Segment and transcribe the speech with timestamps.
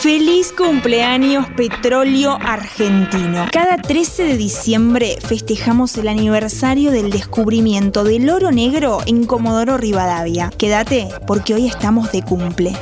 [0.00, 3.46] Feliz cumpleaños Petróleo Argentino.
[3.52, 10.50] Cada 13 de diciembre festejamos el aniversario del descubrimiento del oro negro en Comodoro Rivadavia.
[10.56, 12.72] Quédate porque hoy estamos de cumple.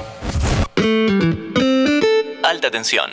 [2.44, 3.10] Alta tensión.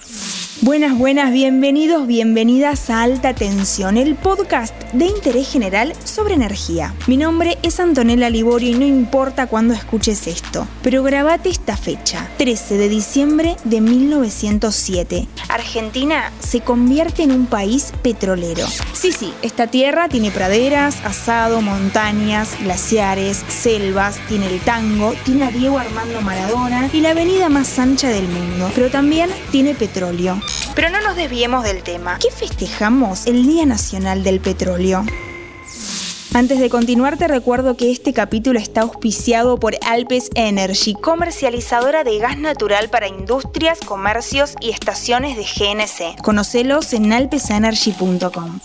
[0.61, 6.93] Buenas, buenas, bienvenidos, bienvenidas a Alta Tensión, el podcast de interés general sobre energía.
[7.07, 12.29] Mi nombre es Antonella Liborio y no importa cuándo escuches esto, pero grabate esta fecha,
[12.37, 15.27] 13 de diciembre de 1907.
[15.49, 18.65] Argentina se convierte en un país petrolero.
[18.93, 25.51] Sí, sí, esta tierra tiene praderas, asado, montañas, glaciares, selvas, tiene el tango, tiene a
[25.51, 30.39] Diego Armando Maradona y la avenida más ancha del mundo, pero también tiene petróleo.
[30.75, 32.19] Pero no nos desviemos del tema.
[32.19, 35.05] ¿Qué festejamos el Día Nacional del Petróleo?
[36.33, 42.17] Antes de continuar te recuerdo que este capítulo está auspiciado por Alpes Energy, comercializadora de
[42.19, 46.21] gas natural para industrias, comercios y estaciones de GNC.
[46.21, 48.59] Conocelos en alpesenergy.com.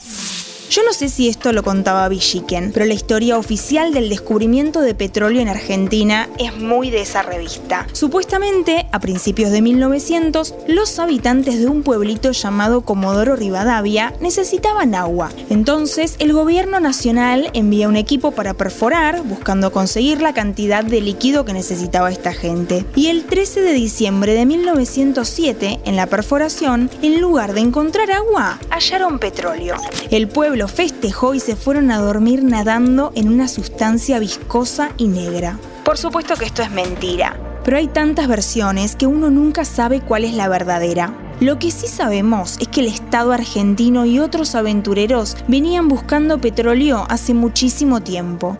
[0.71, 4.95] Yo no sé si esto lo contaba Villiquen, pero la historia oficial del descubrimiento de
[4.95, 7.89] petróleo en Argentina es muy de esa revista.
[7.93, 15.31] Supuestamente, a principios de 1900, los habitantes de un pueblito llamado Comodoro Rivadavia necesitaban agua.
[15.49, 21.45] Entonces, el gobierno nacional envía un equipo para perforar, buscando conseguir la cantidad de líquido
[21.45, 22.85] que necesitaba esta gente.
[22.95, 28.61] Y el 13 de diciembre de 1907, en la perforación, en lugar de encontrar agua,
[28.71, 29.75] hallaron petróleo.
[30.13, 35.09] El pueblo lo festejó y se fueron a dormir nadando en una sustancia viscosa y
[35.09, 35.59] negra.
[35.87, 40.27] Por supuesto que esto es mentira, pero hay tantas versiones que uno nunca sabe cuál
[40.27, 41.15] es la verdadera.
[41.41, 47.07] Lo que sí sabemos es que el Estado argentino y otros aventureros venían buscando petróleo
[47.09, 48.59] hace muchísimo tiempo.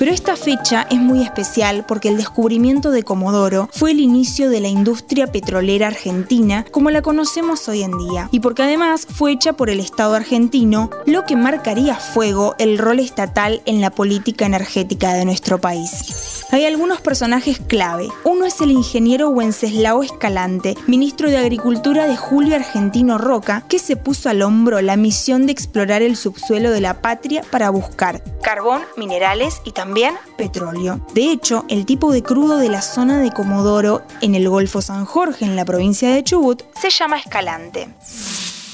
[0.00, 4.60] Pero esta fecha es muy especial porque el descubrimiento de Comodoro fue el inicio de
[4.60, 9.52] la industria petrolera argentina como la conocemos hoy en día, y porque además fue hecha
[9.52, 15.12] por el Estado argentino, lo que marcaría fuego el rol estatal en la política energética
[15.12, 16.39] de nuestro país.
[16.52, 18.08] Hay algunos personajes clave.
[18.24, 23.94] Uno es el ingeniero Wenceslao Escalante, ministro de Agricultura de Julio Argentino Roca, que se
[23.94, 28.82] puso al hombro la misión de explorar el subsuelo de la patria para buscar carbón,
[28.96, 31.00] minerales y también petróleo.
[31.14, 35.04] De hecho, el tipo de crudo de la zona de Comodoro, en el Golfo San
[35.04, 37.88] Jorge, en la provincia de Chubut, se llama Escalante.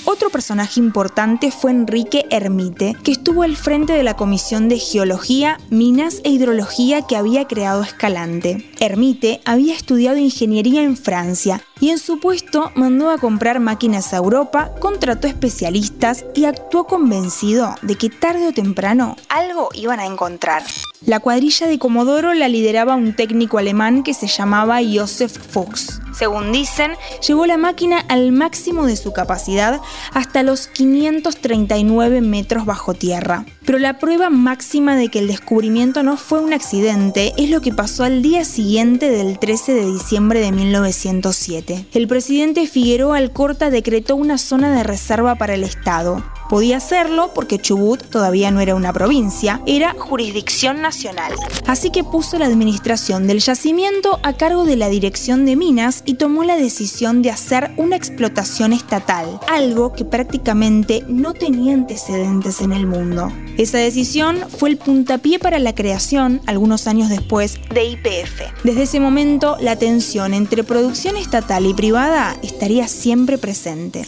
[0.09, 5.59] Otro personaje importante fue Enrique Hermite, que estuvo al frente de la Comisión de Geología,
[5.69, 8.71] Minas e Hidrología que había creado Escalante.
[8.79, 14.17] Hermite había estudiado ingeniería en Francia y en su puesto mandó a comprar máquinas a
[14.17, 20.63] Europa, contrató especialistas y actuó convencido de que tarde o temprano algo iban a encontrar.
[21.05, 26.01] La cuadrilla de Comodoro la lideraba un técnico alemán que se llamaba Josef Fuchs.
[26.13, 26.93] Según dicen,
[27.27, 29.81] llevó la máquina al máximo de su capacidad
[30.15, 33.45] hasta los 539 metros bajo tierra.
[33.67, 37.73] Pero la prueba máxima de que el descubrimiento no fue un accidente es lo que
[37.73, 41.66] pasó al día siguiente del 13 de diciembre de 1907.
[41.93, 46.23] El presidente Figueroa Alcorta decretó una zona de reserva para el Estado.
[46.49, 51.33] Podía hacerlo porque Chubut todavía no era una provincia, era jurisdicción nacional.
[51.67, 56.15] Así que puso la administración del yacimiento a cargo de la Dirección de Minas y
[56.15, 62.73] tomó la decisión de hacer una explotación estatal, algo que prácticamente no tenía antecedentes en
[62.73, 63.33] el mundo.
[63.59, 68.43] Esa decisión fue el puntapié para la creación, algunos años después, de IPF.
[68.65, 74.07] Desde ese momento, la tensión entre producción estatal y privada estaría siempre presente.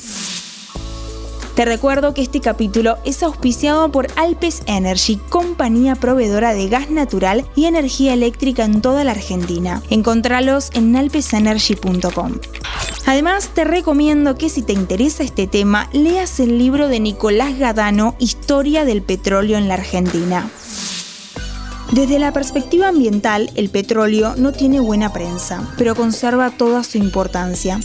[1.59, 7.45] Te recuerdo que este capítulo es auspiciado por Alpes Energy, compañía proveedora de gas natural
[7.57, 9.83] y energía eléctrica en toda la Argentina.
[9.91, 12.35] Encontralos en alpesenergy.com.
[13.07, 18.15] Además, te recomiendo que si te interesa este tema, leas el libro de Nicolás Gadano,
[18.21, 20.49] Historia del petróleo en la Argentina.
[21.91, 27.81] Desde la perspectiva ambiental, el petróleo no tiene buena prensa, pero conserva toda su importancia.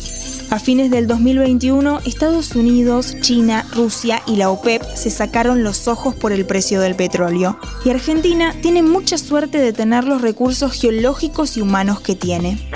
[0.54, 6.14] A fines del 2021, Estados Unidos, China, Rusia y la OPEP se sacaron los ojos
[6.14, 7.58] por el precio del petróleo.
[7.84, 12.70] Y Argentina tiene mucha suerte de tener los recursos geológicos y humanos que tiene.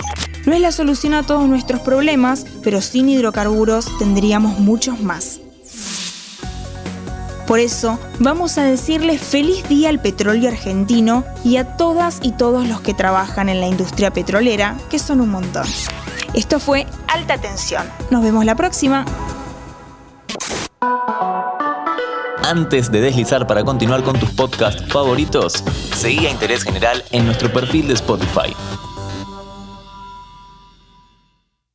[0.47, 5.39] No es la solución a todos nuestros problemas, pero sin hidrocarburos tendríamos muchos más.
[7.45, 12.67] Por eso, vamos a decirle feliz día al petróleo argentino y a todas y todos
[12.67, 15.67] los que trabajan en la industria petrolera, que son un montón.
[16.33, 17.87] Esto fue Alta Tensión.
[18.09, 19.05] Nos vemos la próxima.
[22.43, 25.63] Antes de deslizar para continuar con tus podcasts favoritos,
[25.95, 28.55] seguí a Interés General en nuestro perfil de Spotify.